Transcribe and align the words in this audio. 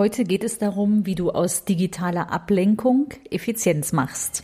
Heute 0.00 0.24
geht 0.24 0.44
es 0.44 0.56
darum, 0.56 1.04
wie 1.04 1.14
du 1.14 1.28
aus 1.30 1.66
digitaler 1.66 2.32
Ablenkung 2.32 3.08
Effizienz 3.30 3.92
machst. 3.92 4.42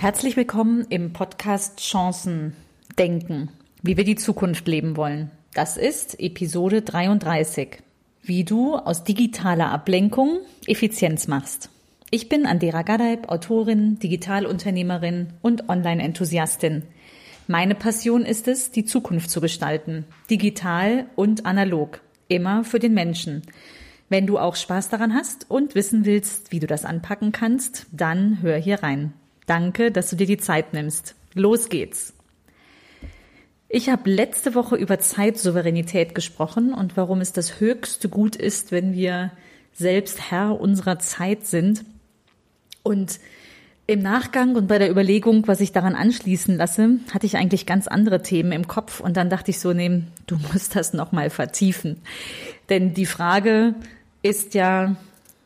Herzlich 0.00 0.36
willkommen 0.36 0.86
im 0.88 1.12
Podcast 1.12 1.78
Chancen 1.78 2.56
denken, 2.98 3.48
wie 3.80 3.96
wir 3.96 4.02
die 4.02 4.16
Zukunft 4.16 4.66
leben 4.66 4.96
wollen. 4.96 5.30
Das 5.54 5.76
ist 5.76 6.18
Episode 6.18 6.82
33, 6.82 7.78
wie 8.24 8.42
du 8.42 8.74
aus 8.74 9.04
digitaler 9.04 9.70
Ablenkung 9.70 10.40
Effizienz 10.66 11.28
machst. 11.28 11.70
Ich 12.14 12.28
bin 12.28 12.44
Andera 12.44 12.82
Gadeib, 12.82 13.30
Autorin, 13.30 13.98
Digitalunternehmerin 13.98 15.28
und 15.40 15.70
Online-Enthusiastin. 15.70 16.82
Meine 17.46 17.74
Passion 17.74 18.26
ist 18.26 18.48
es, 18.48 18.70
die 18.70 18.84
Zukunft 18.84 19.30
zu 19.30 19.40
gestalten, 19.40 20.04
digital 20.28 21.06
und 21.16 21.46
analog, 21.46 22.02
immer 22.28 22.64
für 22.64 22.78
den 22.78 22.92
Menschen. 22.92 23.40
Wenn 24.10 24.26
du 24.26 24.38
auch 24.38 24.56
Spaß 24.56 24.90
daran 24.90 25.14
hast 25.14 25.50
und 25.50 25.74
wissen 25.74 26.04
willst, 26.04 26.52
wie 26.52 26.60
du 26.60 26.66
das 26.66 26.84
anpacken 26.84 27.32
kannst, 27.32 27.86
dann 27.92 28.42
hör 28.42 28.58
hier 28.58 28.82
rein. 28.82 29.14
Danke, 29.46 29.90
dass 29.90 30.10
du 30.10 30.16
dir 30.16 30.26
die 30.26 30.36
Zeit 30.36 30.74
nimmst. 30.74 31.14
Los 31.32 31.70
geht's. 31.70 32.12
Ich 33.70 33.88
habe 33.88 34.10
letzte 34.10 34.54
Woche 34.54 34.76
über 34.76 34.98
Zeitsouveränität 34.98 36.14
gesprochen 36.14 36.74
und 36.74 36.94
warum 36.98 37.22
es 37.22 37.32
das 37.32 37.58
höchste 37.58 38.10
Gut 38.10 38.36
ist, 38.36 38.70
wenn 38.70 38.92
wir 38.92 39.32
selbst 39.72 40.30
Herr 40.30 40.60
unserer 40.60 40.98
Zeit 40.98 41.46
sind. 41.46 41.86
Und 42.82 43.20
im 43.86 44.00
Nachgang 44.00 44.54
und 44.54 44.68
bei 44.68 44.78
der 44.78 44.90
Überlegung, 44.90 45.48
was 45.48 45.60
ich 45.60 45.72
daran 45.72 45.94
anschließen 45.94 46.56
lasse, 46.56 46.98
hatte 47.12 47.26
ich 47.26 47.36
eigentlich 47.36 47.66
ganz 47.66 47.88
andere 47.88 48.22
Themen 48.22 48.52
im 48.52 48.68
Kopf 48.68 49.00
und 49.00 49.16
dann 49.16 49.28
dachte 49.28 49.50
ich 49.50 49.60
so, 49.60 49.72
nee, 49.72 50.02
du 50.26 50.38
musst 50.52 50.76
das 50.76 50.92
nochmal 50.92 51.30
vertiefen. 51.30 52.00
Denn 52.68 52.94
die 52.94 53.06
Frage 53.06 53.74
ist 54.22 54.54
ja, 54.54 54.96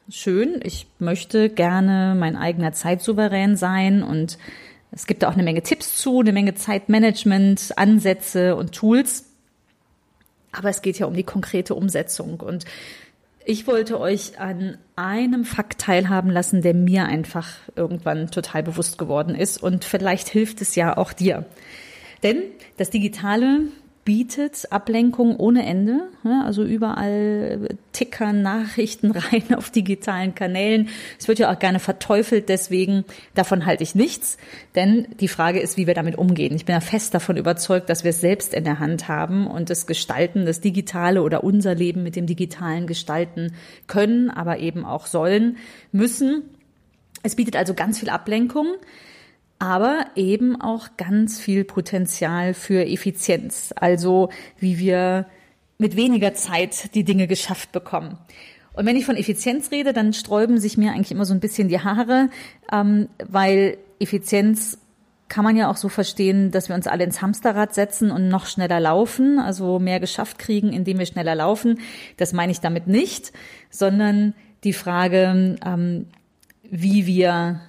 schön. 0.09 0.61
Ich 0.63 0.87
möchte 0.99 1.49
gerne 1.49 2.15
mein 2.19 2.37
eigener 2.37 2.73
Zeitsouverän 2.73 3.57
sein 3.57 4.03
und 4.03 4.39
es 4.93 5.07
gibt 5.07 5.25
auch 5.25 5.33
eine 5.33 5.43
Menge 5.43 5.63
Tipps 5.63 5.97
zu, 5.97 6.21
eine 6.21 6.33
Menge 6.33 6.55
Zeitmanagement, 6.55 7.73
Ansätze 7.77 8.57
und 8.57 8.73
Tools. 8.73 9.25
Aber 10.53 10.71
es 10.71 10.81
geht 10.81 10.99
ja 10.99 11.07
um 11.07 11.15
die 11.15 11.25
konkrete 11.25 11.75
Umsetzung 11.75 12.41
und 12.41 12.65
ich 13.47 13.69
wollte 13.69 14.01
euch 14.01 14.41
an 14.41 14.77
einem 14.97 15.45
Fakt 15.45 15.81
teilhaben 15.81 16.31
lassen, 16.31 16.63
der 16.63 16.75
mir 16.75 17.05
einfach 17.07 17.49
irgendwann 17.77 18.31
total 18.31 18.65
bewusst 18.65 18.99
geworden 18.99 19.37
ist 19.37 19.63
und 19.63 19.85
vielleicht 19.85 20.29
hilft 20.29 20.61
es 20.61 20.75
ja 20.75 20.97
auch 20.97 21.13
dir. 21.13 21.47
Denn 22.25 22.43
das 22.77 22.91
Digitale 22.91 23.61
bietet 24.07 24.73
Ablenkung 24.73 25.37
ohne 25.37 25.67
Ende. 25.67 26.09
Also 26.25 26.63
überall 26.63 27.69
tickern 27.93 28.41
Nachrichten 28.41 29.11
rein 29.11 29.53
auf 29.55 29.69
digitalen 29.69 30.35
Kanälen. 30.35 30.89
Es 31.19 31.29
wird 31.29 31.41
ja 31.41 31.53
auch 31.53 31.59
gerne 31.59 31.81
verteufelt, 31.81 32.49
deswegen 32.49 33.05
davon 33.35 33.67
halte 33.67 33.83
ich 33.83 33.95
nichts. 33.95 34.39
Denn 34.77 35.09
die 35.21 35.29
Frage 35.29 35.59
ist, 35.61 35.77
wie 35.77 35.89
wir 35.89 35.95
damit 35.95 36.17
umgehen. 36.17 36.55
Ich 36.55 36.65
bin 36.65 36.75
ja 36.75 36.81
fest 36.81 37.15
davon 37.15 37.37
überzeugt, 37.37 37.91
dass 37.91 38.05
wir 38.05 38.11
es 38.11 38.21
selbst 38.21 38.55
in 38.55 38.65
der 38.65 38.79
Hand 38.79 39.09
haben 39.09 39.49
und 39.49 39.69
das 39.69 39.87
Gestalten, 39.87 40.47
das 40.47 40.61
Digitale 40.61 41.23
oder 41.23 41.43
unser 41.45 41.75
Leben 41.75 42.05
mit 42.05 42.15
dem 42.15 42.27
Digitalen 42.27 42.87
gestalten 42.87 43.55
können, 43.89 44.31
aber 44.31 44.61
eben 44.61 44.85
auch 44.85 45.07
sollen, 45.07 45.57
müssen. 45.91 46.45
Es 47.25 47.35
bietet 47.35 47.57
also 47.57 47.75
ganz 47.75 47.99
viel 47.99 48.09
Ablenkung 48.09 48.77
aber 49.59 50.07
eben 50.17 50.61
auch 50.61 50.97
ganz 50.97 51.41
viel 51.41 51.65
Potenzial 51.65 52.55
für 52.55 52.87
Effizienz, 52.87 53.73
also 53.77 54.31
wie 54.59 54.79
wir 54.79 55.27
mit 55.79 55.97
weniger 55.97 56.35
Zeit 56.35 56.95
die 56.95 57.05
Dinge 57.05 57.27
geschafft 57.27 57.73
bekommen. 57.73 58.19
Und 58.75 58.85
wenn 58.85 58.97
ich 58.97 59.07
von 59.07 59.17
Effizienz 59.17 59.71
rede, 59.71 59.93
dann 59.93 60.13
sträuben 60.13 60.59
sich 60.59 60.77
mir 60.77 60.93
eigentlich 60.93 61.11
immer 61.11 61.25
so 61.25 61.33
ein 61.33 61.41
bisschen 61.41 61.69
die 61.69 61.81
Haare, 61.81 62.29
ähm, 62.71 63.09
weil 63.27 63.79
Effizienz 63.99 64.79
kann 65.29 65.45
man 65.45 65.57
ja 65.57 65.69
auch 65.71 65.77
so 65.77 65.89
verstehen, 65.89 66.51
dass 66.51 66.69
wir 66.69 66.77
uns 66.77 66.87
alle 66.87 67.05
ins 67.05 67.21
Hamsterrad 67.21 67.75
setzen 67.75 68.11
und 68.11 68.29
noch 68.29 68.47
schneller 68.47 68.79
laufen, 68.79 69.39
also 69.39 69.79
mehr 69.79 69.99
geschafft 69.99 70.39
kriegen, 70.39 70.73
indem 70.73 70.99
wir 70.99 71.07
schneller 71.07 71.35
laufen. 71.35 71.81
Das 72.17 72.33
meine 72.33 72.53
ich 72.53 72.61
damit 72.61 72.87
nicht, 72.87 73.33
sondern 73.71 74.35
die 74.63 74.73
Frage, 74.73 75.57
ähm, 75.65 76.07
wie 76.63 77.07
wir 77.07 77.61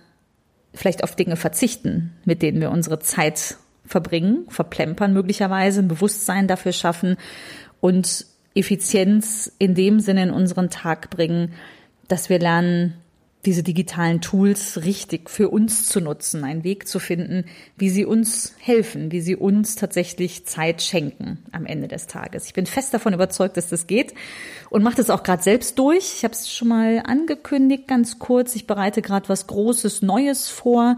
vielleicht 0.78 1.04
auf 1.04 1.16
Dinge 1.16 1.36
verzichten, 1.36 2.14
mit 2.26 2.42
denen 2.42 2.62
wir 2.62 2.72
unsere 2.72 3.00
Zeit 3.00 3.58
verbringen, 3.86 4.46
verplempern 4.50 5.14
möglicherweise, 5.14 5.82
ein 5.82 5.88
Bewusstsein 5.88 6.48
dafür 6.48 6.72
schaffen 6.72 7.18
und 7.80 8.26
Effizienz 8.54 9.52
in 9.60 9.76
dem 9.76 10.00
Sinne 10.00 10.24
in 10.24 10.32
unseren 10.32 10.70
Tag 10.70 11.10
bringen, 11.10 11.54
dass 12.08 12.30
wir 12.30 12.40
lernen, 12.40 12.96
diese 13.48 13.64
digitalen 13.64 14.20
Tools 14.20 14.84
richtig 14.84 15.30
für 15.30 15.48
uns 15.48 15.88
zu 15.88 16.02
nutzen, 16.02 16.44
einen 16.44 16.66
Weg 16.66 16.86
zu 16.86 17.00
finden, 17.00 17.46
wie 17.78 17.90
sie 17.90 18.04
uns 18.04 18.54
helfen, 18.60 19.14
wie 19.14 19.22
sie 19.22 19.38
uns 19.38 19.76
tatsächlich 19.76 20.46
Zeit 20.46 20.82
schenken 20.82 21.38
am 21.54 21.66
Ende 21.66 21.88
des 21.88 22.08
Tages. 22.08 22.46
Ich 22.48 22.54
bin 22.54 22.66
fest 22.66 22.94
davon 22.94 23.14
überzeugt, 23.14 23.56
dass 23.56 23.70
das 23.70 23.88
geht 23.88 24.14
und 24.70 24.84
mache 24.84 24.98
das 24.98 25.10
auch 25.10 25.24
gerade 25.24 25.42
selbst 25.42 25.80
durch. 25.80 26.16
Ich 26.18 26.26
habe 26.26 26.34
es 26.34 26.52
schon 26.52 26.68
mal 26.68 27.02
angekündigt, 27.06 27.88
ganz 27.88 28.20
kurz. 28.20 28.54
Ich 28.54 28.68
bereite 28.68 29.02
gerade 29.02 29.30
was 29.30 29.48
Großes, 29.48 30.02
Neues 30.02 30.50
vor 30.50 30.98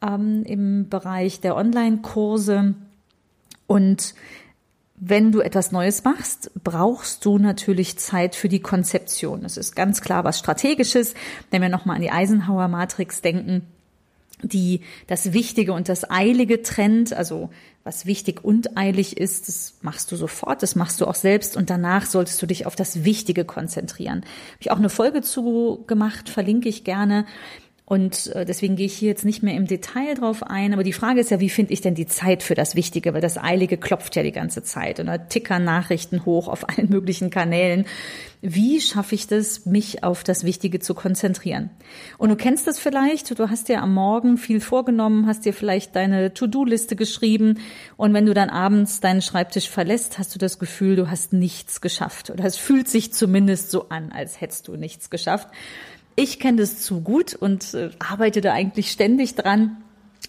ähm, 0.00 0.44
im 0.44 0.88
Bereich 0.88 1.40
der 1.40 1.56
Online-Kurse 1.56 2.74
und 3.66 4.14
wenn 5.00 5.32
du 5.32 5.40
etwas 5.40 5.72
Neues 5.72 6.04
machst, 6.04 6.50
brauchst 6.62 7.24
du 7.24 7.38
natürlich 7.38 7.98
Zeit 7.98 8.36
für 8.36 8.50
die 8.50 8.60
Konzeption. 8.60 9.46
Es 9.46 9.56
ist 9.56 9.74
ganz 9.74 10.02
klar 10.02 10.24
was 10.24 10.38
Strategisches. 10.38 11.14
Wenn 11.50 11.62
wir 11.62 11.70
nochmal 11.70 11.96
an 11.96 12.02
die 12.02 12.10
Eisenhower 12.10 12.68
Matrix 12.68 13.22
denken, 13.22 13.62
die 14.42 14.82
das 15.06 15.32
Wichtige 15.32 15.72
und 15.72 15.88
das 15.88 16.10
Eilige 16.10 16.62
trennt, 16.62 17.14
also 17.14 17.48
was 17.82 18.04
wichtig 18.04 18.44
und 18.44 18.76
eilig 18.76 19.16
ist, 19.16 19.48
das 19.48 19.74
machst 19.80 20.12
du 20.12 20.16
sofort, 20.16 20.62
das 20.62 20.76
machst 20.76 21.00
du 21.00 21.06
auch 21.06 21.14
selbst 21.14 21.56
und 21.56 21.70
danach 21.70 22.04
solltest 22.04 22.40
du 22.42 22.46
dich 22.46 22.66
auf 22.66 22.76
das 22.76 23.04
Wichtige 23.04 23.46
konzentrieren. 23.46 24.18
Habe 24.18 24.60
ich 24.60 24.70
auch 24.70 24.78
eine 24.78 24.90
Folge 24.90 25.22
zu 25.22 25.82
gemacht, 25.86 26.28
verlinke 26.28 26.68
ich 26.68 26.84
gerne. 26.84 27.24
Und 27.90 28.28
äh, 28.36 28.44
deswegen 28.44 28.76
gehe 28.76 28.86
ich 28.86 28.92
hier 28.92 29.08
jetzt 29.08 29.24
nicht 29.24 29.42
mehr 29.42 29.56
im 29.56 29.66
Detail 29.66 30.14
drauf 30.14 30.44
ein. 30.44 30.72
Aber 30.72 30.84
die 30.84 30.92
Frage 30.92 31.18
ist 31.18 31.32
ja, 31.32 31.40
wie 31.40 31.50
finde 31.50 31.72
ich 31.72 31.80
denn 31.80 31.96
die 31.96 32.06
Zeit 32.06 32.44
für 32.44 32.54
das 32.54 32.76
Wichtige? 32.76 33.14
Weil 33.14 33.20
das 33.20 33.36
Eilige 33.36 33.78
klopft 33.78 34.14
ja 34.14 34.22
die 34.22 34.30
ganze 34.30 34.62
Zeit 34.62 35.00
und 35.00 35.06
da 35.06 35.18
tickern 35.18 35.64
Nachrichten 35.64 36.24
hoch 36.24 36.46
auf 36.46 36.68
allen 36.68 36.88
möglichen 36.88 37.30
Kanälen. 37.30 37.86
Wie 38.42 38.80
schaffe 38.80 39.16
ich 39.16 39.26
das, 39.26 39.66
mich 39.66 40.04
auf 40.04 40.22
das 40.22 40.44
Wichtige 40.44 40.78
zu 40.78 40.94
konzentrieren? 40.94 41.68
Und 42.16 42.28
du 42.28 42.36
kennst 42.36 42.68
das 42.68 42.78
vielleicht, 42.78 43.36
du 43.36 43.50
hast 43.50 43.68
dir 43.68 43.82
am 43.82 43.92
Morgen 43.92 44.38
viel 44.38 44.60
vorgenommen, 44.60 45.26
hast 45.26 45.44
dir 45.44 45.52
vielleicht 45.52 45.96
deine 45.96 46.32
To-Do-Liste 46.32 46.94
geschrieben 46.94 47.58
und 47.96 48.14
wenn 48.14 48.24
du 48.24 48.34
dann 48.34 48.50
abends 48.50 49.00
deinen 49.00 49.20
Schreibtisch 49.20 49.68
verlässt, 49.68 50.16
hast 50.16 50.32
du 50.32 50.38
das 50.38 50.60
Gefühl, 50.60 50.94
du 50.94 51.10
hast 51.10 51.32
nichts 51.32 51.80
geschafft. 51.80 52.30
Oder 52.30 52.44
es 52.44 52.56
fühlt 52.56 52.86
sich 52.86 53.12
zumindest 53.12 53.72
so 53.72 53.88
an, 53.88 54.12
als 54.12 54.40
hättest 54.40 54.68
du 54.68 54.76
nichts 54.76 55.10
geschafft. 55.10 55.48
Ich 56.22 56.38
kenne 56.38 56.58
das 56.58 56.82
zu 56.82 57.00
gut 57.00 57.32
und 57.32 57.72
äh, 57.72 57.88
arbeite 57.98 58.42
da 58.42 58.52
eigentlich 58.52 58.90
ständig 58.90 59.36
dran. 59.36 59.78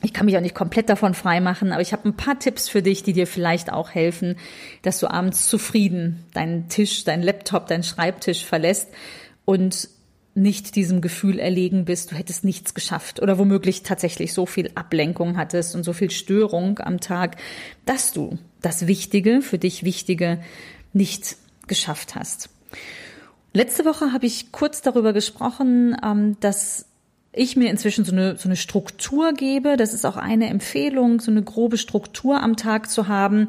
Ich 0.01 0.13
kann 0.13 0.25
mich 0.25 0.37
auch 0.37 0.41
nicht 0.41 0.55
komplett 0.55 0.87
davon 0.87 1.13
freimachen, 1.13 1.73
aber 1.73 1.81
ich 1.81 1.91
habe 1.91 2.07
ein 2.07 2.15
paar 2.15 2.39
Tipps 2.39 2.69
für 2.69 2.81
dich, 2.81 3.03
die 3.03 3.11
dir 3.11 3.27
vielleicht 3.27 3.73
auch 3.73 3.89
helfen, 3.89 4.37
dass 4.83 4.99
du 4.99 5.11
abends 5.11 5.49
zufrieden 5.49 6.23
deinen 6.33 6.69
Tisch, 6.69 7.03
deinen 7.03 7.21
Laptop, 7.21 7.67
deinen 7.67 7.83
Schreibtisch 7.83 8.45
verlässt 8.45 8.87
und 9.43 9.89
nicht 10.33 10.77
diesem 10.77 11.01
Gefühl 11.01 11.39
erlegen 11.39 11.83
bist, 11.83 12.13
du 12.13 12.15
hättest 12.15 12.45
nichts 12.45 12.73
geschafft 12.73 13.21
oder 13.21 13.37
womöglich 13.37 13.83
tatsächlich 13.83 14.31
so 14.31 14.45
viel 14.45 14.71
Ablenkung 14.75 15.35
hattest 15.35 15.75
und 15.75 15.83
so 15.83 15.91
viel 15.91 16.09
Störung 16.09 16.79
am 16.79 17.01
Tag, 17.01 17.35
dass 17.85 18.13
du 18.13 18.39
das 18.61 18.87
Wichtige, 18.87 19.41
für 19.41 19.57
dich 19.57 19.83
Wichtige 19.83 20.41
nicht 20.93 21.35
geschafft 21.67 22.15
hast. 22.15 22.49
Letzte 23.53 23.83
Woche 23.85 24.13
habe 24.13 24.25
ich 24.25 24.51
kurz 24.51 24.81
darüber 24.81 25.11
gesprochen, 25.11 25.97
ähm, 26.03 26.37
dass 26.39 26.85
ich 27.33 27.55
mir 27.55 27.69
inzwischen 27.69 28.05
so 28.05 28.11
eine, 28.11 28.37
so 28.37 28.47
eine 28.47 28.55
Struktur 28.55 29.33
gebe. 29.33 29.77
Das 29.77 29.93
ist 29.93 30.05
auch 30.05 30.17
eine 30.17 30.47
Empfehlung, 30.47 31.19
so 31.19 31.31
eine 31.31 31.43
grobe 31.43 31.77
Struktur 31.77 32.41
am 32.41 32.55
Tag 32.55 32.89
zu 32.89 33.07
haben. 33.07 33.47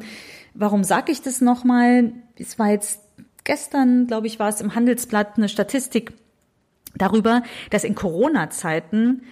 Warum 0.53 0.83
sage 0.83 1.11
ich 1.11 1.21
das 1.21 1.41
nochmal? 1.41 2.11
Es 2.37 2.59
war 2.59 2.69
jetzt 2.69 3.01
gestern, 3.43 4.07
glaube 4.07 4.27
ich, 4.27 4.39
war 4.39 4.49
es 4.49 4.61
im 4.61 4.75
Handelsblatt 4.75 5.37
eine 5.37 5.49
Statistik 5.49 6.13
darüber, 6.95 7.43
dass 7.71 7.83
in 7.83 7.95
Corona-Zeiten 7.95 9.23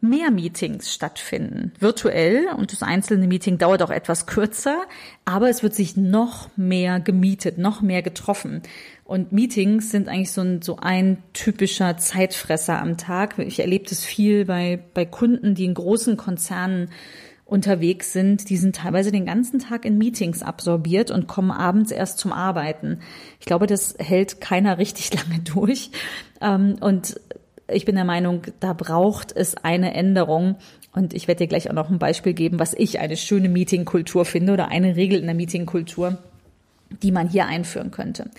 mehr 0.00 0.30
Meetings 0.30 0.92
stattfinden, 0.92 1.72
virtuell 1.78 2.46
und 2.56 2.72
das 2.72 2.82
einzelne 2.82 3.26
Meeting 3.26 3.58
dauert 3.58 3.82
auch 3.82 3.90
etwas 3.90 4.26
kürzer, 4.26 4.82
aber 5.24 5.50
es 5.50 5.62
wird 5.62 5.74
sich 5.74 5.96
noch 5.96 6.48
mehr 6.56 7.00
gemietet, 7.00 7.58
noch 7.58 7.82
mehr 7.82 8.02
getroffen. 8.02 8.62
Und 9.04 9.32
Meetings 9.32 9.90
sind 9.90 10.08
eigentlich 10.08 10.32
so 10.32 10.40
ein, 10.40 10.62
so 10.62 10.76
ein 10.76 11.18
typischer 11.32 11.96
Zeitfresser 11.96 12.80
am 12.80 12.96
Tag. 12.96 13.38
Ich 13.38 13.60
erlebe 13.60 13.88
das 13.88 14.04
viel 14.04 14.44
bei, 14.44 14.78
bei 14.94 15.04
Kunden, 15.04 15.54
die 15.54 15.64
in 15.64 15.74
großen 15.74 16.16
Konzernen 16.16 16.90
unterwegs 17.50 18.12
sind, 18.12 18.48
die 18.48 18.56
sind 18.56 18.76
teilweise 18.76 19.10
den 19.10 19.26
ganzen 19.26 19.58
Tag 19.58 19.84
in 19.84 19.98
Meetings 19.98 20.42
absorbiert 20.42 21.10
und 21.10 21.26
kommen 21.26 21.50
abends 21.50 21.90
erst 21.90 22.18
zum 22.18 22.32
Arbeiten. 22.32 23.00
Ich 23.40 23.46
glaube, 23.46 23.66
das 23.66 23.96
hält 23.98 24.40
keiner 24.40 24.78
richtig 24.78 25.12
lange 25.12 25.40
durch. 25.40 25.90
Ähm, 26.40 26.76
und 26.80 27.20
ich 27.72 27.84
bin 27.84 27.94
der 27.94 28.04
Meinung, 28.04 28.42
da 28.60 28.72
braucht 28.72 29.32
es 29.32 29.56
eine 29.56 29.94
Änderung. 29.94 30.56
Und 30.92 31.14
ich 31.14 31.28
werde 31.28 31.40
dir 31.40 31.48
gleich 31.48 31.70
auch 31.70 31.74
noch 31.74 31.90
ein 31.90 31.98
Beispiel 31.98 32.32
geben, 32.32 32.58
was 32.58 32.74
ich 32.74 32.98
eine 32.98 33.16
schöne 33.16 33.48
Meetingkultur 33.48 34.24
finde 34.24 34.52
oder 34.52 34.68
eine 34.68 34.96
Regel 34.96 35.20
in 35.20 35.26
der 35.26 35.34
Meetingkultur 35.34 36.18
die 37.02 37.12
man 37.12 37.28
hier 37.28 37.46
einführen 37.46 37.90
könnte. 37.90 38.30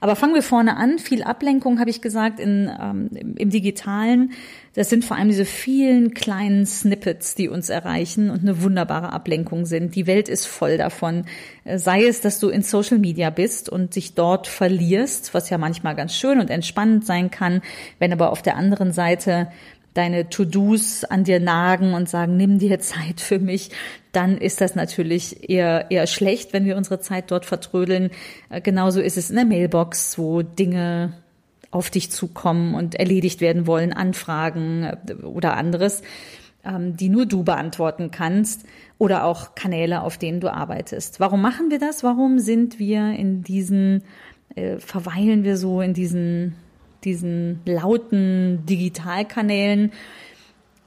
Aber 0.00 0.14
fangen 0.14 0.34
wir 0.34 0.42
vorne 0.42 0.76
an. 0.76 0.98
Viel 0.98 1.22
Ablenkung 1.22 1.80
habe 1.80 1.90
ich 1.90 2.02
gesagt 2.02 2.38
in, 2.38 2.70
ähm, 2.80 3.08
im, 3.14 3.36
im 3.36 3.50
Digitalen. 3.50 4.32
Das 4.74 4.90
sind 4.90 5.04
vor 5.04 5.16
allem 5.16 5.28
diese 5.28 5.44
vielen 5.44 6.14
kleinen 6.14 6.66
Snippets, 6.66 7.34
die 7.34 7.48
uns 7.48 7.70
erreichen 7.70 8.30
und 8.30 8.42
eine 8.42 8.62
wunderbare 8.62 9.12
Ablenkung 9.12 9.66
sind. 9.66 9.94
Die 9.94 10.06
Welt 10.06 10.28
ist 10.28 10.46
voll 10.46 10.76
davon. 10.76 11.24
Äh, 11.64 11.78
sei 11.78 12.04
es, 12.04 12.20
dass 12.20 12.38
du 12.40 12.50
in 12.50 12.62
Social 12.62 12.98
Media 12.98 13.30
bist 13.30 13.68
und 13.68 13.96
dich 13.96 14.14
dort 14.14 14.46
verlierst, 14.46 15.32
was 15.32 15.48
ja 15.48 15.58
manchmal 15.58 15.94
ganz 15.94 16.14
schön 16.14 16.40
und 16.40 16.50
entspannend 16.50 17.06
sein 17.06 17.30
kann, 17.30 17.62
wenn 17.98 18.12
aber 18.12 18.30
auf 18.30 18.42
der 18.42 18.56
anderen 18.56 18.92
Seite 18.92 19.48
deine 19.94 20.28
To-Dos 20.28 21.04
an 21.04 21.24
dir 21.24 21.40
nagen 21.40 21.94
und 21.94 22.08
sagen, 22.08 22.36
nimm 22.36 22.58
dir 22.58 22.80
Zeit 22.80 23.20
für 23.20 23.38
mich, 23.38 23.70
dann 24.16 24.38
ist 24.38 24.60
das 24.60 24.74
natürlich 24.74 25.48
eher, 25.48 25.90
eher 25.90 26.06
schlecht, 26.06 26.52
wenn 26.52 26.64
wir 26.64 26.76
unsere 26.76 27.00
Zeit 27.00 27.30
dort 27.30 27.44
vertrödeln. 27.44 28.10
Äh, 28.50 28.60
genauso 28.60 29.00
ist 29.00 29.16
es 29.16 29.30
in 29.30 29.36
der 29.36 29.44
Mailbox, 29.44 30.18
wo 30.18 30.42
Dinge 30.42 31.14
auf 31.70 31.90
dich 31.90 32.10
zukommen 32.10 32.74
und 32.74 32.94
erledigt 32.94 33.40
werden 33.40 33.66
wollen, 33.66 33.92
Anfragen 33.92 34.84
äh, 34.84 35.14
oder 35.24 35.56
anderes, 35.56 36.02
ähm, 36.64 36.96
die 36.96 37.08
nur 37.08 37.26
du 37.26 37.42
beantworten 37.44 38.10
kannst 38.10 38.64
oder 38.98 39.24
auch 39.24 39.54
Kanäle, 39.54 40.02
auf 40.02 40.18
denen 40.18 40.40
du 40.40 40.52
arbeitest. 40.52 41.20
Warum 41.20 41.42
machen 41.42 41.70
wir 41.70 41.78
das? 41.78 42.04
Warum 42.04 42.38
sind 42.38 42.78
wir 42.78 43.12
in 43.12 43.42
diesen, 43.42 44.04
äh, 44.54 44.78
verweilen 44.78 45.44
wir 45.44 45.56
so 45.56 45.80
in 45.80 45.94
diesen 45.94 46.54
diesen 47.04 47.60
lauten 47.64 48.64
Digitalkanälen. 48.66 49.92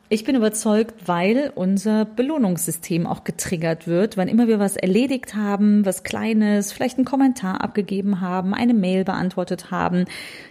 Ich 0.10 0.24
bin 0.24 0.38
überzeugt, 0.38 1.10
weil 1.10 1.52
unser 1.54 2.06
Belohnungssystem 2.06 3.06
auch 3.06 3.26
getriggert 3.26 3.88
wird. 3.88 4.16
Wann 4.16 4.30
immer 4.30 4.48
wir 4.48 4.58
was 4.58 4.78
erledigt 4.78 5.36
haben, 5.36 5.86
was 5.86 6.04
Kleines, 6.04 6.72
vielleicht 6.72 6.98
einen 6.98 7.04
Kommentar 7.04 7.60
abgegeben 7.60 8.22
haben, 8.22 8.54
eine 8.54 8.74
Mail 8.74 9.04
beantwortet 9.04 9.70
haben, 9.70 10.06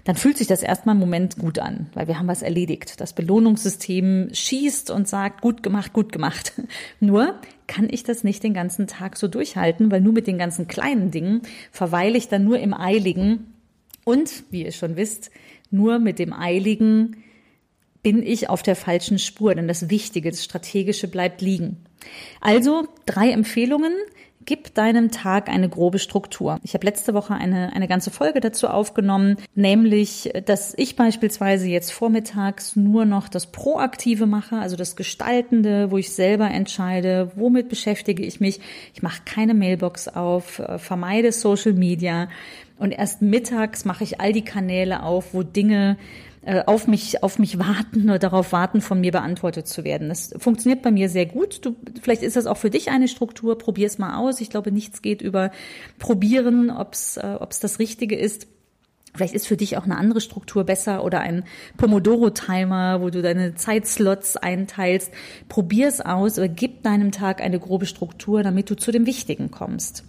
dann 0.05 0.15
fühlt 0.15 0.37
sich 0.37 0.47
das 0.47 0.63
erstmal 0.63 0.93
einen 0.93 1.01
Moment 1.01 1.39
gut 1.39 1.59
an, 1.59 1.87
weil 1.95 2.07
wir 2.07 2.19
haben 2.19 2.29
was 2.29 2.43
erledigt. 2.43 3.01
Das 3.01 3.15
Belohnungssystem 3.15 4.29
schießt 4.31 4.91
und 4.91 5.09
sagt, 5.09 5.41
gut 5.41 5.63
gemacht, 5.63 5.95
gut 5.95 6.13
gemacht. 6.13 6.53
Nur 7.01 7.35
kann 7.67 7.89
ich 7.91 8.05
das 8.05 8.25
nicht 8.25 8.43
den 8.43 8.53
ganzen 8.53 8.87
Tag 8.87 9.17
so 9.17 9.27
durchhalten, 9.27 9.91
weil 9.91 10.03
nur 10.03 10.13
mit 10.13 10.27
den 10.27 10.39
ganzen 10.39 10.69
kleinen 10.69 11.11
Dingen 11.11 11.41
verweile 11.73 12.19
ich 12.19 12.29
dann 12.29 12.45
nur 12.45 12.59
im 12.61 12.75
Eiligen. 12.75 13.55
Und, 14.05 14.45
wie 14.51 14.65
ihr 14.65 14.71
schon 14.73 14.97
wisst, 14.97 15.31
nur 15.71 15.99
mit 15.99 16.21
dem 16.21 16.33
Eiligen 16.33 17.17
bin 18.07 18.23
ich 18.23 18.49
auf 18.49 18.63
der 18.63 18.77
falschen 18.77 19.19
Spur, 19.19 19.57
denn 19.57 19.67
das 19.67 19.91
Wichtige, 19.91 20.31
das 20.31 20.45
Strategische 20.45 21.09
bleibt 21.09 21.41
liegen. 21.41 21.79
Also 22.41 22.87
drei 23.05 23.33
Empfehlungen. 23.33 23.93
Gib 24.45 24.75
deinem 24.75 25.11
Tag 25.11 25.49
eine 25.49 25.69
grobe 25.69 25.99
Struktur. 25.99 26.61
Ich 26.63 26.75
habe 26.75 26.87
letzte 26.87 27.15
Woche 27.15 27.35
eine, 27.35 27.73
eine 27.73 27.89
ganze 27.89 28.13
Folge 28.13 28.39
dazu 28.39 28.69
aufgenommen, 28.69 29.39
nämlich, 29.57 30.31
dass 30.45 30.73
ich 30.77 30.95
beispielsweise 30.95 31.67
jetzt 31.67 31.91
vormittags 31.91 32.77
nur 32.77 33.07
noch 33.07 33.29
das 33.29 33.51
Proaktive 33.51 34.27
mache, 34.27 34.59
also 34.59 34.77
das 34.77 34.95
Gestaltende, 34.95 35.91
wo 35.91 35.99
ich 35.99 36.13
selber 36.13 36.49
entscheide, 36.49 37.33
womit 37.35 37.69
beschäftige 37.69 38.25
ich 38.25 38.39
mich. 38.39 38.61
Ich 38.95 39.03
mache 39.03 39.23
keine 39.25 39.53
Mailbox 39.53 40.07
auf, 40.07 40.61
äh, 40.61 40.79
vermeide 40.79 41.33
Social 41.33 41.73
Media, 41.73 42.29
und 42.79 42.93
erst 42.93 43.23
mittags 43.23 43.85
mache 43.85 44.05
ich 44.05 44.21
all 44.21 44.33
die 44.33 44.45
Kanäle 44.45 45.03
auf, 45.03 45.33
wo 45.33 45.43
Dinge 45.43 45.97
äh, 46.47 46.63
auf 46.65 46.87
mich, 46.87 47.25
auf 47.25 47.41
mich 47.41 47.59
warten 47.59 48.05
oder 48.05 48.21
darauf 48.21 48.53
warten, 48.53 48.81
von 48.81 49.01
mir 49.01 49.11
beantwortet 49.11 49.67
zu 49.67 49.83
werden. 49.83 50.09
Das 50.09 50.33
funktioniert 50.39 50.81
bei 50.81 50.93
mir 50.93 51.09
sehr 51.09 51.27
gut. 51.27 51.65
Du, 51.65 51.75
vielleicht 52.01 52.23
ist 52.23 52.37
das 52.37 52.47
auch 52.47 52.57
für 52.57 52.71
dich 52.71 52.89
eine 52.91 53.09
Struktur. 53.09 53.59
Probier 53.59 53.89
es 53.89 53.99
mal 53.99 54.17
aus. 54.17 54.41
Ich 54.41 54.49
glaube, 54.49 54.71
nichts 54.71 55.03
geht 55.03 55.23
über 55.23 55.51
probieren, 55.99 56.71
ob 56.71 56.95
es 56.95 57.17
äh, 57.17 57.37
ob's 57.41 57.59
das 57.59 57.81
Richtige 57.81 58.17
ist. 58.17 58.47
Vielleicht 59.13 59.35
ist 59.35 59.49
für 59.49 59.57
dich 59.57 59.77
auch 59.77 59.85
eine 59.85 59.97
andere 59.97 60.21
Struktur 60.21 60.63
besser 60.63 61.03
oder 61.03 61.21
ein 61.21 61.43
Pomodoro-Timer, 61.79 63.01
wo 63.01 63.11
du 63.11 63.23
deine 63.23 63.57
Zeitslots 63.57 64.37
einteilst. 64.37 65.11
Probier 65.49 65.89
es 65.89 66.01
aus, 66.01 66.39
aber 66.39 66.49
gib 66.49 66.85
deinem 66.85 67.11
Tag 67.11 67.41
eine 67.41 67.59
grobe 67.59 67.87
Struktur, 67.87 68.45
damit 68.45 68.71
du 68.71 68.77
zu 68.77 68.93
dem 68.93 69.07
Wichtigen 69.07 69.51
kommst. 69.51 70.05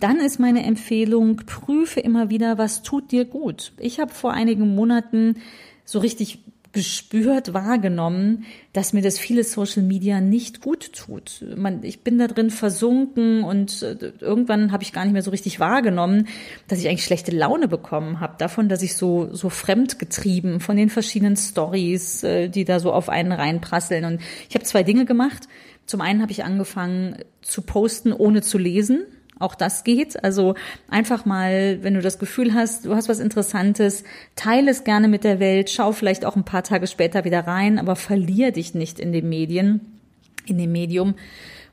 Dann 0.00 0.20
ist 0.20 0.38
meine 0.38 0.64
Empfehlung, 0.64 1.36
prüfe 1.36 2.00
immer 2.00 2.30
wieder, 2.30 2.58
was 2.58 2.82
tut 2.82 3.10
dir 3.10 3.24
gut. 3.24 3.72
Ich 3.78 4.00
habe 4.00 4.12
vor 4.12 4.32
einigen 4.32 4.74
Monaten 4.74 5.36
so 5.84 5.98
richtig 5.98 6.40
gespürt, 6.72 7.54
wahrgenommen, 7.54 8.44
dass 8.72 8.92
mir 8.92 9.00
das 9.00 9.18
viele 9.18 9.42
Social 9.42 9.82
Media 9.82 10.20
nicht 10.20 10.60
gut 10.60 10.92
tut. 10.92 11.44
Man, 11.56 11.82
ich 11.82 12.04
bin 12.04 12.18
da 12.18 12.28
drin 12.28 12.50
versunken 12.50 13.42
und 13.42 13.82
äh, 13.82 14.12
irgendwann 14.20 14.70
habe 14.70 14.82
ich 14.82 14.92
gar 14.92 15.04
nicht 15.04 15.14
mehr 15.14 15.22
so 15.22 15.30
richtig 15.30 15.60
wahrgenommen, 15.60 16.28
dass 16.68 16.78
ich 16.78 16.88
eigentlich 16.88 17.04
schlechte 17.04 17.34
Laune 17.34 17.68
bekommen 17.68 18.20
habe 18.20 18.34
davon, 18.38 18.68
dass 18.68 18.82
ich 18.82 18.96
so 18.96 19.28
so 19.32 19.48
fremdgetrieben 19.48 20.60
von 20.60 20.76
den 20.76 20.90
verschiedenen 20.90 21.36
Stories, 21.36 22.22
äh, 22.22 22.48
die 22.48 22.64
da 22.64 22.80
so 22.80 22.92
auf 22.92 23.08
einen 23.08 23.32
reinprasseln. 23.32 24.04
Und 24.04 24.20
ich 24.48 24.54
habe 24.54 24.64
zwei 24.64 24.82
Dinge 24.82 25.06
gemacht. 25.06 25.48
Zum 25.86 26.02
einen 26.02 26.20
habe 26.20 26.32
ich 26.32 26.44
angefangen 26.44 27.16
zu 27.40 27.62
posten, 27.62 28.12
ohne 28.12 28.42
zu 28.42 28.58
lesen. 28.58 29.06
Auch 29.38 29.54
das 29.54 29.84
geht. 29.84 30.22
Also 30.22 30.54
einfach 30.88 31.24
mal, 31.24 31.78
wenn 31.82 31.94
du 31.94 32.00
das 32.00 32.18
Gefühl 32.18 32.54
hast, 32.54 32.86
du 32.86 32.94
hast 32.94 33.08
was 33.08 33.20
Interessantes, 33.20 34.04
teile 34.36 34.70
es 34.70 34.84
gerne 34.84 35.08
mit 35.08 35.24
der 35.24 35.40
Welt, 35.40 35.70
schau 35.70 35.92
vielleicht 35.92 36.24
auch 36.24 36.36
ein 36.36 36.44
paar 36.44 36.64
Tage 36.64 36.86
später 36.86 37.24
wieder 37.24 37.46
rein, 37.46 37.78
aber 37.78 37.96
verlier 37.96 38.52
dich 38.52 38.74
nicht 38.74 38.98
in 38.98 39.12
den 39.12 39.28
Medien, 39.28 39.80
in 40.46 40.58
dem 40.58 40.72
Medium. 40.72 41.14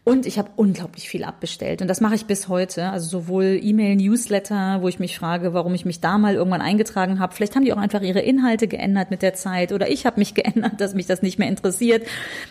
Und 0.08 0.28
ich 0.28 0.38
habe 0.38 0.52
unglaublich 0.56 1.10
viel 1.10 1.24
abbestellt. 1.24 1.82
Und 1.82 1.88
das 1.88 2.00
mache 2.00 2.14
ich 2.14 2.28
bis 2.28 2.48
heute. 2.48 2.92
Also 2.92 3.10
sowohl 3.10 3.60
E-Mail, 3.60 3.96
Newsletter, 3.96 4.84
wo 4.84 4.88
ich 4.88 5.00
mich 5.00 5.18
frage, 5.18 5.56
warum 5.56 5.74
ich 5.74 5.84
mich 5.84 6.00
da 6.00 6.20
mal 6.20 6.36
irgendwann 6.36 6.62
eingetragen 6.62 7.18
habe. 7.18 7.34
Vielleicht 7.34 7.56
haben 7.56 7.66
die 7.66 7.74
auch 7.74 7.78
einfach 7.78 8.04
ihre 8.04 8.20
Inhalte 8.20 8.68
geändert 8.68 9.10
mit 9.10 9.24
der 9.24 9.34
Zeit. 9.34 9.72
Oder 9.72 9.90
ich 9.90 10.06
habe 10.06 10.20
mich 10.20 10.34
geändert, 10.36 10.80
dass 10.80 10.94
mich 10.94 11.08
das 11.08 11.24
nicht 11.24 11.40
mehr 11.40 11.48
interessiert. 11.48 12.06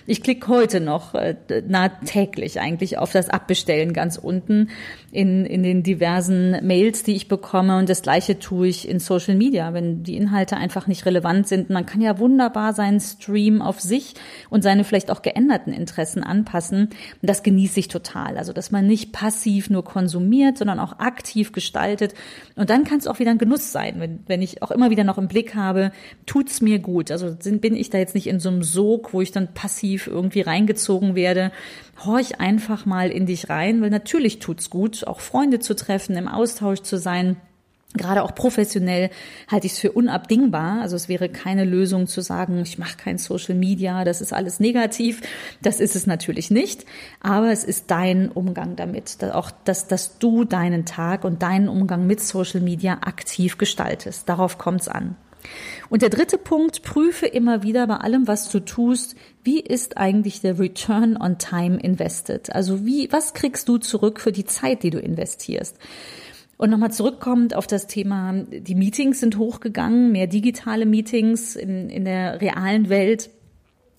Ich 0.04 0.20
klicke 0.20 0.48
heute 0.48 0.80
noch 0.80 1.14
äh, 1.14 1.36
nah 1.68 1.90
täglich 1.90 2.58
eigentlich 2.58 2.98
auf 2.98 3.12
das 3.12 3.28
Abbestellen 3.28 3.92
ganz 3.92 4.18
unten 4.18 4.70
in, 5.12 5.46
in 5.46 5.62
den 5.62 5.84
diversen 5.84 6.58
Mails, 6.66 7.04
die 7.04 7.14
ich 7.14 7.28
bekomme. 7.28 7.78
Und 7.78 7.88
das 7.88 8.02
gleiche 8.02 8.40
tue 8.40 8.66
ich 8.66 8.88
in 8.88 8.98
Social 8.98 9.36
Media, 9.36 9.72
wenn 9.72 10.02
die 10.02 10.16
Inhalte 10.16 10.56
einfach 10.56 10.88
nicht 10.88 11.06
relevant 11.06 11.46
sind. 11.46 11.70
Man 11.70 11.86
kann 11.86 12.00
ja 12.00 12.18
wunderbar 12.18 12.72
seinen 12.72 12.98
Stream 12.98 13.62
auf 13.62 13.80
sich 13.80 14.14
und 14.50 14.62
seine 14.64 14.82
vielleicht 14.82 15.12
auch 15.12 15.22
geänderten 15.22 15.72
Interessen 15.72 16.24
anpassen. 16.24 16.88
Und 17.22 17.30
das 17.30 17.43
genieße 17.44 17.78
ich 17.78 17.88
total. 17.88 18.36
Also, 18.36 18.52
dass 18.52 18.70
man 18.70 18.86
nicht 18.86 19.12
passiv 19.12 19.70
nur 19.70 19.84
konsumiert, 19.84 20.58
sondern 20.58 20.80
auch 20.80 20.98
aktiv 20.98 21.52
gestaltet. 21.52 22.14
Und 22.56 22.70
dann 22.70 22.84
kann 22.84 22.98
es 22.98 23.06
auch 23.06 23.20
wieder 23.20 23.30
ein 23.30 23.38
Genuss 23.38 23.70
sein, 23.70 24.00
wenn, 24.00 24.20
wenn 24.26 24.42
ich 24.42 24.62
auch 24.62 24.70
immer 24.70 24.90
wieder 24.90 25.04
noch 25.04 25.18
im 25.18 25.28
Blick 25.28 25.54
habe, 25.54 25.92
tut's 26.26 26.60
mir 26.60 26.80
gut. 26.80 27.10
Also 27.10 27.36
bin 27.44 27.76
ich 27.76 27.90
da 27.90 27.98
jetzt 27.98 28.14
nicht 28.14 28.26
in 28.26 28.40
so 28.40 28.48
einem 28.48 28.62
Sog, 28.62 29.12
wo 29.12 29.20
ich 29.20 29.30
dann 29.30 29.54
passiv 29.54 30.06
irgendwie 30.08 30.40
reingezogen 30.40 31.14
werde. 31.14 31.52
Horch 32.04 32.40
einfach 32.40 32.86
mal 32.86 33.10
in 33.10 33.26
dich 33.26 33.48
rein, 33.48 33.80
weil 33.80 33.90
natürlich 33.90 34.40
tut's 34.40 34.70
gut, 34.70 35.06
auch 35.06 35.20
Freunde 35.20 35.60
zu 35.60 35.76
treffen, 35.76 36.16
im 36.16 36.26
Austausch 36.26 36.80
zu 36.80 36.98
sein 36.98 37.36
gerade 37.94 38.22
auch 38.22 38.34
professionell 38.34 39.10
halte 39.50 39.66
ich 39.66 39.74
es 39.74 39.78
für 39.78 39.92
unabdingbar. 39.92 40.80
Also 40.82 40.96
es 40.96 41.08
wäre 41.08 41.28
keine 41.28 41.64
Lösung 41.64 42.06
zu 42.06 42.20
sagen, 42.20 42.60
ich 42.60 42.78
mache 42.78 42.96
kein 42.96 43.18
Social 43.18 43.54
Media, 43.54 44.04
das 44.04 44.20
ist 44.20 44.32
alles 44.32 44.60
negativ. 44.60 45.22
Das 45.62 45.80
ist 45.80 45.96
es 45.96 46.06
natürlich 46.06 46.50
nicht. 46.50 46.84
Aber 47.20 47.50
es 47.50 47.64
ist 47.64 47.90
dein 47.90 48.30
Umgang 48.30 48.76
damit. 48.76 49.22
Auch, 49.32 49.50
dass, 49.64 49.86
dass 49.86 50.18
du 50.18 50.44
deinen 50.44 50.84
Tag 50.84 51.24
und 51.24 51.42
deinen 51.42 51.68
Umgang 51.68 52.06
mit 52.06 52.20
Social 52.20 52.60
Media 52.60 52.98
aktiv 53.02 53.58
gestaltest. 53.58 54.28
Darauf 54.28 54.58
kommt 54.58 54.82
es 54.82 54.88
an. 54.88 55.16
Und 55.90 56.02
der 56.02 56.08
dritte 56.08 56.38
Punkt, 56.38 56.82
prüfe 56.82 57.26
immer 57.26 57.62
wieder 57.62 57.86
bei 57.86 57.96
allem, 57.96 58.26
was 58.26 58.48
du 58.48 58.60
tust, 58.60 59.14
wie 59.42 59.60
ist 59.60 59.98
eigentlich 59.98 60.40
der 60.40 60.58
Return 60.58 61.16
on 61.16 61.38
Time 61.38 61.78
invested? 61.78 62.54
Also 62.54 62.86
wie, 62.86 63.12
was 63.12 63.34
kriegst 63.34 63.68
du 63.68 63.76
zurück 63.78 64.20
für 64.20 64.32
die 64.32 64.46
Zeit, 64.46 64.82
die 64.82 64.90
du 64.90 64.98
investierst? 64.98 65.76
Und 66.56 66.70
nochmal 66.70 66.92
zurückkommend 66.92 67.54
auf 67.54 67.66
das 67.66 67.86
Thema, 67.86 68.32
die 68.32 68.74
Meetings 68.74 69.20
sind 69.20 69.38
hochgegangen, 69.38 70.12
mehr 70.12 70.26
digitale 70.26 70.86
Meetings 70.86 71.56
in, 71.56 71.90
in 71.90 72.04
der 72.04 72.40
realen 72.40 72.88
Welt. 72.88 73.30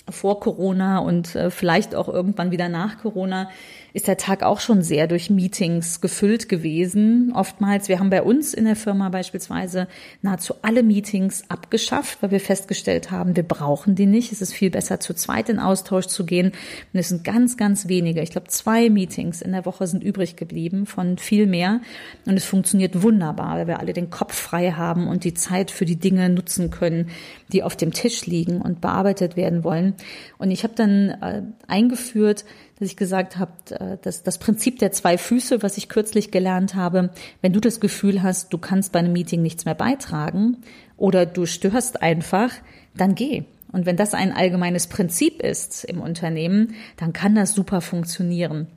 vor 0.07 0.39
Corona 0.39 0.99
und 0.99 1.35
äh, 1.35 1.49
vielleicht 1.49 1.95
auch 1.95 2.07
irgendwann 2.07 2.51
wieder 2.51 2.69
nach 2.69 2.99
Corona 2.99 3.49
ist 3.95 4.09
der 4.09 4.17
Tag 4.17 4.43
auch 4.43 4.59
schon 4.59 4.81
sehr 4.81 5.07
durch 5.07 5.29
Meetings 5.29 6.01
gefüllt 6.01 6.49
gewesen. 6.49 7.31
Oftmals, 7.33 7.87
wir 7.87 7.97
haben 7.97 8.09
bei 8.09 8.21
uns 8.21 8.53
in 8.53 8.65
der 8.65 8.75
Firma 8.75 9.07
beispielsweise 9.07 9.87
nahezu 10.21 10.55
alle 10.63 10.83
Meetings 10.83 11.45
abgeschafft, 11.47 12.21
weil 12.21 12.31
wir 12.31 12.41
festgestellt 12.41 13.09
haben, 13.09 13.37
wir 13.37 13.43
brauchen 13.43 13.95
die 13.95 14.05
nicht. 14.05 14.33
Es 14.33 14.41
ist 14.41 14.51
viel 14.51 14.69
besser, 14.69 14.99
zu 14.99 15.13
zweit 15.13 15.47
in 15.47 15.59
Austausch 15.59 16.07
zu 16.07 16.25
gehen. 16.25 16.47
Und 16.47 16.99
es 16.99 17.07
sind 17.07 17.23
ganz, 17.23 17.55
ganz 17.55 17.87
wenige. 17.87 18.19
Ich 18.21 18.31
glaube, 18.31 18.49
zwei 18.49 18.89
Meetings 18.89 19.41
in 19.41 19.53
der 19.53 19.65
Woche 19.65 19.87
sind 19.87 20.03
übrig 20.03 20.35
geblieben 20.35 20.87
von 20.87 21.17
viel 21.17 21.47
mehr. 21.47 21.79
Und 22.25 22.35
es 22.35 22.43
funktioniert 22.43 23.01
wunderbar, 23.01 23.59
weil 23.59 23.67
wir 23.67 23.79
alle 23.79 23.93
den 23.93 24.09
Kopf 24.09 24.35
frei 24.35 24.71
haben 24.71 25.07
und 25.07 25.23
die 25.23 25.35
Zeit 25.35 25.71
für 25.71 25.85
die 25.85 25.95
Dinge 25.95 26.27
nutzen 26.27 26.69
können, 26.69 27.11
die 27.53 27.63
auf 27.63 27.77
dem 27.77 27.93
Tisch 27.93 28.25
liegen 28.25 28.61
und 28.61 28.81
bearbeitet 28.81 29.37
werden 29.37 29.63
wollen. 29.63 29.93
Und 30.37 30.51
ich 30.51 30.65
habe 30.65 30.73
dann 30.75 31.11
äh, 31.11 31.43
eingeführt, 31.67 32.43
dass 32.79 32.89
ich 32.89 32.97
gesagt 32.97 33.37
habe, 33.37 33.51
äh, 33.71 33.97
dass 34.01 34.23
das 34.23 34.37
Prinzip 34.37 34.79
der 34.79 34.91
zwei 34.91 35.17
Füße, 35.17 35.63
was 35.63 35.77
ich 35.77 35.89
kürzlich 35.89 36.31
gelernt 36.31 36.75
habe, 36.75 37.09
wenn 37.41 37.53
du 37.53 37.59
das 37.59 37.79
Gefühl 37.79 38.23
hast, 38.23 38.53
du 38.53 38.57
kannst 38.57 38.91
bei 38.91 38.99
einem 38.99 39.13
Meeting 39.13 39.41
nichts 39.41 39.65
mehr 39.65 39.75
beitragen 39.75 40.57
oder 40.97 41.25
du 41.25 41.45
störst 41.45 42.01
einfach, 42.01 42.51
dann 42.95 43.15
geh. 43.15 43.43
Und 43.71 43.85
wenn 43.85 43.97
das 43.97 44.13
ein 44.13 44.31
allgemeines 44.31 44.87
Prinzip 44.87 45.41
ist 45.41 45.83
im 45.83 45.99
Unternehmen, 45.99 46.75
dann 46.97 47.11
kann 47.11 47.35
das 47.35 47.53
super 47.53 47.81
funktionieren. 47.81 48.67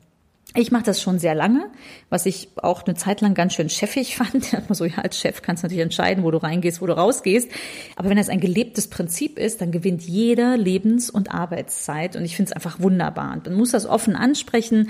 Ich 0.54 0.72
mache 0.72 0.84
das 0.84 1.02
schon 1.02 1.18
sehr 1.18 1.34
lange, 1.34 1.70
was 2.08 2.24
ich 2.24 2.48
auch 2.56 2.86
eine 2.86 2.94
Zeit 2.94 3.20
lang 3.20 3.34
ganz 3.34 3.52
schön 3.52 3.68
chefig 3.68 4.16
fand. 4.18 4.46
so, 4.70 4.86
ja, 4.86 4.98
als 4.98 5.18
Chef 5.18 5.42
kannst 5.42 5.62
du 5.62 5.66
natürlich 5.66 5.82
entscheiden, 5.82 6.24
wo 6.24 6.30
du 6.30 6.38
reingehst, 6.38 6.80
wo 6.80 6.86
du 6.86 6.96
rausgehst. 6.96 7.50
Aber 7.96 8.08
wenn 8.08 8.16
das 8.16 8.30
ein 8.30 8.40
gelebtes 8.40 8.88
Prinzip 8.88 9.38
ist, 9.38 9.60
dann 9.60 9.72
gewinnt 9.72 10.02
jeder 10.02 10.56
Lebens- 10.56 11.10
und 11.10 11.30
Arbeitszeit. 11.32 12.16
Und 12.16 12.24
ich 12.24 12.34
finde 12.34 12.50
es 12.50 12.52
einfach 12.54 12.80
wunderbar. 12.80 13.34
Und 13.34 13.46
man 13.46 13.56
muss 13.56 13.72
das 13.72 13.84
offen 13.84 14.16
ansprechen 14.16 14.88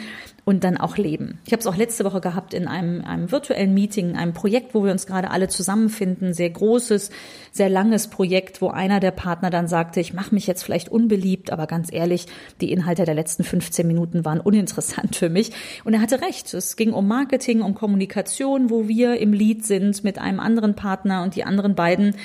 und 0.48 0.64
dann 0.64 0.78
auch 0.78 0.96
leben. 0.96 1.40
Ich 1.44 1.52
habe 1.52 1.60
es 1.60 1.66
auch 1.66 1.76
letzte 1.76 2.06
Woche 2.06 2.22
gehabt 2.22 2.54
in 2.54 2.68
einem, 2.68 3.04
einem 3.04 3.30
virtuellen 3.30 3.74
Meeting, 3.74 4.16
einem 4.16 4.32
Projekt, 4.32 4.74
wo 4.74 4.82
wir 4.82 4.92
uns 4.92 5.06
gerade 5.06 5.30
alle 5.30 5.48
zusammenfinden. 5.48 6.32
Sehr 6.32 6.48
großes, 6.48 7.10
sehr 7.52 7.68
langes 7.68 8.08
Projekt, 8.08 8.62
wo 8.62 8.68
einer 8.68 8.98
der 8.98 9.10
Partner 9.10 9.50
dann 9.50 9.68
sagte, 9.68 10.00
ich 10.00 10.14
mache 10.14 10.34
mich 10.34 10.46
jetzt 10.46 10.62
vielleicht 10.62 10.88
unbeliebt, 10.88 11.52
aber 11.52 11.66
ganz 11.66 11.92
ehrlich, 11.92 12.28
die 12.62 12.72
Inhalte 12.72 13.04
der 13.04 13.14
letzten 13.14 13.44
15 13.44 13.86
Minuten 13.86 14.24
waren 14.24 14.40
uninteressant 14.40 15.16
für 15.16 15.28
mich. 15.28 15.52
Und 15.84 15.92
er 15.92 16.00
hatte 16.00 16.22
recht. 16.22 16.54
Es 16.54 16.76
ging 16.76 16.94
um 16.94 17.06
Marketing, 17.06 17.60
um 17.60 17.74
Kommunikation, 17.74 18.70
wo 18.70 18.88
wir 18.88 19.18
im 19.18 19.34
Lead 19.34 19.66
sind 19.66 20.02
mit 20.02 20.18
einem 20.18 20.40
anderen 20.40 20.74
Partner 20.74 21.24
und 21.24 21.36
die 21.36 21.44
anderen 21.44 21.74
beiden 21.74 22.16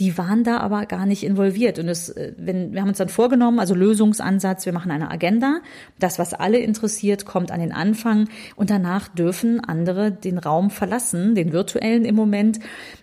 die 0.00 0.16
waren 0.16 0.44
da 0.44 0.58
aber 0.58 0.86
gar 0.86 1.04
nicht 1.04 1.22
involviert. 1.22 1.78
Und 1.78 1.88
es, 1.88 2.08
äh, 2.08 2.32
wenn, 2.38 2.72
wir 2.72 2.80
haben 2.80 2.88
uns 2.88 2.98
dann 2.98 3.10
vorgenommen, 3.10 3.60
also 3.60 3.74
Lösungsansatz, 3.74 4.64
wir 4.64 4.72
machen 4.72 4.90
eine 4.90 5.10
Agenda. 5.10 5.60
Das, 5.98 6.18
was 6.18 6.32
alle 6.32 6.58
interessiert, 6.58 7.26
kommt 7.26 7.52
an 7.52 7.60
den 7.60 7.72
Anfang 7.72 8.28
und 8.56 8.70
danach 8.70 9.08
dürfen 9.08 9.60
andere 9.60 10.10
den 10.10 10.38
Raum 10.38 10.70
verlassen, 10.70 11.34
den 11.34 11.52
virtuellen 11.52 12.06
im 12.06 12.14
Moment, 12.14 12.60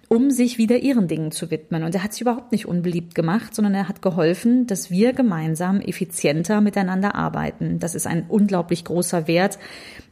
um 0.10 0.32
sich 0.32 0.58
wieder 0.58 0.77
ihren 0.77 1.08
Dingen 1.08 1.32
zu 1.32 1.51
widmen. 1.51 1.84
Und 1.84 1.94
er 1.94 2.04
hat 2.04 2.13
sich 2.13 2.22
überhaupt 2.22 2.51
nicht 2.51 2.66
unbeliebt 2.66 3.13
gemacht, 3.13 3.54
sondern 3.54 3.75
er 3.75 3.88
hat 3.88 4.01
geholfen, 4.01 4.66
dass 4.66 4.89
wir 4.89 5.13
gemeinsam 5.13 5.80
effizienter 5.82 6.62
miteinander 6.62 7.13
arbeiten. 7.13 7.77
Das 7.77 7.94
ist 7.94 8.08
ein 8.08 8.25
unglaublich 8.27 8.86
großer 8.86 9.27
Wert, 9.27 9.60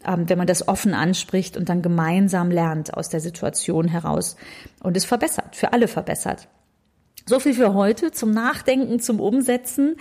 ähm, 0.05 0.29
wenn 0.29 0.37
man 0.37 0.47
das 0.47 0.67
offen 0.67 0.93
anspricht 0.93 1.57
und 1.57 1.67
dann 1.67 1.81
gemeinsam 1.81 2.51
lernt 2.51 2.93
aus 2.93 3.09
der 3.09 3.21
Situation 3.21 3.87
heraus 3.87 4.35
und 4.83 4.95
es 4.95 5.05
verbessert, 5.05 5.55
für 5.55 5.73
alle 5.73 5.87
verbessert. 5.87 6.47
So 7.27 7.39
viel 7.39 7.53
für 7.53 7.73
heute 7.73 8.11
zum 8.11 8.31
Nachdenken, 8.31 8.99
zum 8.99 9.19
Umsetzen. 9.19 9.95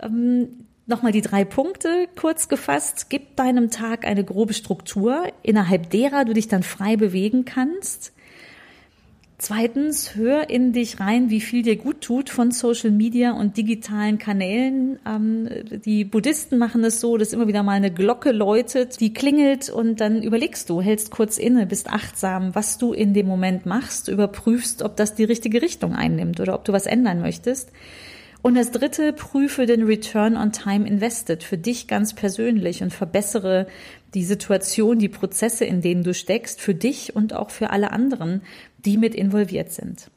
Ähm, 0.00 0.66
Nochmal 0.86 1.12
die 1.12 1.22
drei 1.22 1.44
Punkte 1.44 2.08
kurz 2.20 2.48
gefasst. 2.48 3.06
Gib 3.08 3.36
deinem 3.36 3.70
Tag 3.70 4.04
eine 4.04 4.24
grobe 4.24 4.52
Struktur, 4.52 5.24
innerhalb 5.42 5.90
derer 5.90 6.24
du 6.24 6.34
dich 6.34 6.48
dann 6.48 6.64
frei 6.64 6.96
bewegen 6.96 7.44
kannst. 7.44 8.12
Zweitens, 9.44 10.14
hör 10.14 10.50
in 10.50 10.72
dich 10.72 11.00
rein, 11.00 11.28
wie 11.28 11.40
viel 11.40 11.64
dir 11.64 11.74
gut 11.74 12.00
tut 12.00 12.30
von 12.30 12.52
Social 12.52 12.92
Media 12.92 13.32
und 13.32 13.56
digitalen 13.56 14.18
Kanälen. 14.18 15.00
Ähm, 15.04 15.48
die 15.84 16.04
Buddhisten 16.04 16.58
machen 16.58 16.84
es 16.84 17.00
so, 17.00 17.16
dass 17.16 17.32
immer 17.32 17.48
wieder 17.48 17.64
mal 17.64 17.72
eine 17.72 17.92
Glocke 17.92 18.30
läutet, 18.30 19.00
die 19.00 19.12
klingelt 19.12 19.68
und 19.68 20.00
dann 20.00 20.22
überlegst 20.22 20.70
du, 20.70 20.80
hältst 20.80 21.10
kurz 21.10 21.38
inne, 21.38 21.66
bist 21.66 21.90
achtsam, 21.90 22.54
was 22.54 22.78
du 22.78 22.92
in 22.92 23.14
dem 23.14 23.26
Moment 23.26 23.66
machst, 23.66 24.06
überprüfst, 24.06 24.80
ob 24.80 24.96
das 24.96 25.16
die 25.16 25.24
richtige 25.24 25.60
Richtung 25.60 25.92
einnimmt 25.92 26.38
oder 26.38 26.54
ob 26.54 26.64
du 26.64 26.72
was 26.72 26.86
ändern 26.86 27.20
möchtest. 27.20 27.72
Und 28.42 28.56
das 28.56 28.72
dritte, 28.72 29.12
prüfe 29.12 29.66
den 29.66 29.84
Return 29.84 30.36
on 30.36 30.50
Time 30.50 30.86
Invested 30.86 31.44
für 31.44 31.56
dich 31.56 31.86
ganz 31.86 32.12
persönlich 32.12 32.82
und 32.82 32.92
verbessere 32.92 33.68
die 34.14 34.24
Situation, 34.24 34.98
die 34.98 35.08
Prozesse, 35.08 35.64
in 35.64 35.80
denen 35.80 36.02
du 36.02 36.12
steckst, 36.12 36.60
für 36.60 36.74
dich 36.74 37.14
und 37.14 37.34
auch 37.34 37.50
für 37.50 37.70
alle 37.70 37.92
anderen, 37.92 38.42
die 38.84 38.96
mit 38.96 39.14
involviert 39.14 39.70
sind. 39.72 40.10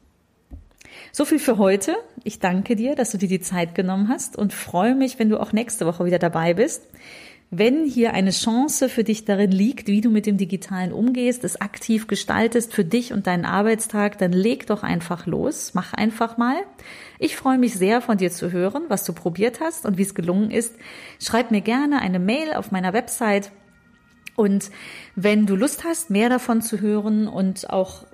So 1.12 1.26
viel 1.26 1.40
für 1.40 1.58
heute. 1.58 1.96
Ich 2.24 2.40
danke 2.40 2.76
dir, 2.76 2.96
dass 2.96 3.12
du 3.12 3.18
dir 3.18 3.30
die 3.30 3.42
Zeit 3.42 3.76
genommen 3.76 4.10
hast 4.10 4.38
und 4.38 4.54
freue 4.54 4.96
mich, 4.96 5.20
wenn 5.20 5.30
du 5.30 5.40
auch 5.40 5.54
nächste 5.54 5.86
Woche 5.86 6.06
wieder 6.06 6.20
dabei 6.20 6.54
bist. 6.54 6.84
Wenn 7.52 7.86
hier 7.86 8.14
eine 8.14 8.32
Chance 8.32 8.90
für 8.90 9.04
dich 9.04 9.24
darin 9.24 9.52
liegt, 9.52 9.88
wie 9.88 10.02
du 10.02 10.10
mit 10.10 10.26
dem 10.26 10.38
Digitalen 10.38 10.92
umgehst, 10.92 11.44
es 11.44 11.62
aktiv 11.62 12.08
gestaltest 12.08 12.74
für 12.74 12.84
dich 12.84 13.14
und 13.14 13.28
deinen 13.28 13.46
Arbeitstag, 13.46 14.18
dann 14.18 14.34
leg 14.34 14.66
doch 14.66 14.84
einfach 14.84 15.28
los. 15.28 15.72
Mach 15.74 15.94
einfach 15.94 16.38
mal. 16.38 16.56
Ich 17.20 17.36
freue 17.36 17.60
mich 17.60 17.76
sehr, 17.76 18.02
von 18.02 18.18
dir 18.18 18.32
zu 18.32 18.52
hören, 18.52 18.86
was 18.90 19.06
du 19.06 19.14
probiert 19.14 19.62
hast 19.62 19.86
und 19.86 19.98
wie 19.98 20.02
es 20.02 20.16
gelungen 20.16 20.50
ist. 20.50 20.76
Schreib 21.22 21.52
mir 21.52 21.62
gerne 21.62 22.02
eine 22.02 22.20
Mail 22.20 22.54
auf 22.56 22.72
meiner 22.72 22.94
Website. 22.94 23.52
Und 24.36 24.72
wenn 25.16 25.46
du 25.46 25.56
Lust 25.56 25.84
hast, 25.84 26.10
mehr 26.10 26.30
davon 26.30 26.62
zu 26.62 26.82
hören 26.82 27.28
und 27.28 27.70
auch 27.70 28.06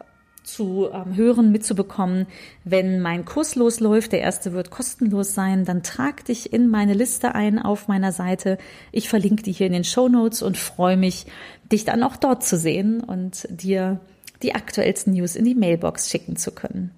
zu 0.44 0.90
ähm, 0.92 1.16
hören, 1.16 1.52
mitzubekommen, 1.52 2.28
wenn 2.64 3.00
mein 3.00 3.26
Kurs 3.26 3.56
losläuft. 3.56 4.12
Der 4.12 4.22
erste 4.22 4.54
wird 4.54 4.72
kostenlos 4.72 5.34
sein. 5.34 5.66
Dann 5.66 5.84
trag 5.84 6.26
dich 6.26 6.52
in 6.52 6.68
meine 6.68 6.94
Liste 6.94 7.36
ein 7.36 7.60
auf 7.60 7.88
meiner 7.88 8.12
Seite. 8.12 8.58
Ich 8.92 9.10
verlinke 9.10 9.44
die 9.44 9.52
hier 9.52 9.68
in 9.68 9.74
den 9.74 9.84
Show 9.84 10.10
Notes 10.10 10.42
und 10.42 10.58
freue 10.58 10.98
mich, 10.98 11.26
dich 11.72 11.86
dann 11.86 12.04
auch 12.04 12.16
dort 12.16 12.44
zu 12.44 12.58
sehen 12.58 13.02
und 13.02 13.48
dir 13.50 14.00
die 14.42 14.56
aktuellsten 14.56 15.14
News 15.14 15.36
in 15.36 15.46
die 15.46 15.56
Mailbox 15.56 16.10
schicken 16.10 16.36
zu 16.36 16.52
können. 16.52 16.92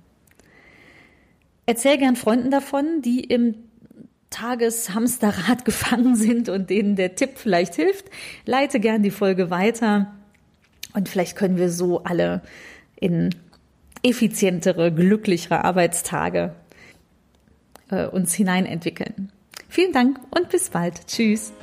Erzähl 1.65 1.97
gern 1.97 2.15
Freunden 2.15 2.51
davon, 2.51 3.01
die 3.01 3.21
im 3.21 3.55
Tageshamsterrad 4.29 5.65
gefangen 5.65 6.15
sind 6.15 6.49
und 6.49 6.69
denen 6.69 6.95
der 6.95 7.15
Tipp 7.15 7.31
vielleicht 7.35 7.75
hilft. 7.75 8.05
Leite 8.45 8.79
gern 8.79 9.03
die 9.03 9.11
Folge 9.11 9.49
weiter 9.49 10.13
und 10.93 11.09
vielleicht 11.09 11.35
können 11.35 11.57
wir 11.57 11.69
so 11.69 12.03
alle 12.03 12.41
in 12.95 13.29
effizientere, 14.03 14.91
glücklichere 14.91 15.63
Arbeitstage 15.63 16.55
äh, 17.89 18.05
uns 18.05 18.33
hineinentwickeln. 18.33 19.31
Vielen 19.69 19.93
Dank 19.93 20.19
und 20.31 20.49
bis 20.49 20.69
bald. 20.69 21.07
Tschüss. 21.07 21.53